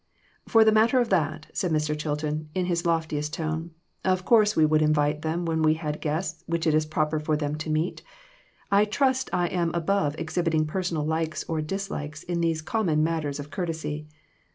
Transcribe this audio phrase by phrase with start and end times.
[0.51, 1.95] "For the matter of that," said Mr.
[1.95, 3.69] Chilton, in his loftiest tone,
[4.03, 7.37] "of course we would invite them when we had guests which it is proper for
[7.37, 8.01] them to meet.
[8.71, 13.51] I trust I am above exhibiting personal likes or dislikes in these common matters of
[13.51, 14.07] courtesy.